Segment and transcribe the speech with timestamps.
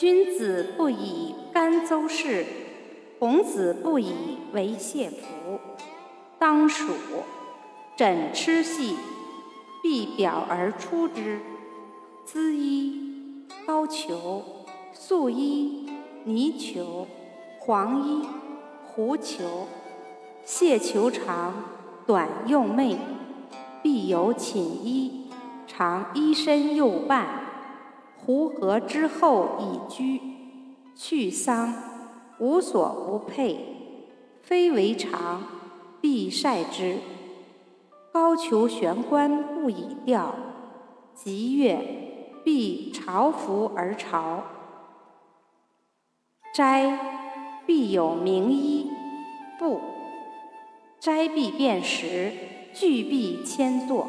[0.00, 2.46] 君子不以甘邹事，
[3.18, 5.60] 孔子不以为谢服。
[6.38, 6.94] 当属
[7.98, 8.96] 枕螭系，
[9.82, 11.40] 必表而出之。
[12.26, 14.42] 缁衣、高裘、
[14.94, 15.90] 素衣、
[16.24, 17.06] 泥裘、
[17.58, 18.24] 黄衣、
[18.86, 19.66] 狐裘，
[20.46, 21.52] 谢裘长，
[22.06, 22.96] 短用媚，
[23.82, 25.26] 必有寝衣，
[25.66, 27.49] 长衣深右半。
[28.30, 30.20] 胡合之后以居，
[30.94, 31.74] 去丧
[32.38, 33.58] 无所不佩，
[34.40, 35.42] 非为常，
[36.00, 36.98] 必晒之。
[38.12, 40.32] 高俅悬冠不以吊，
[41.12, 41.80] 吉月
[42.44, 44.44] 必朝服而朝。
[46.54, 47.00] 斋
[47.66, 48.92] 必有名衣，
[49.58, 49.80] 不。
[51.00, 52.30] 斋必便时，
[52.72, 54.06] 具必迁坐。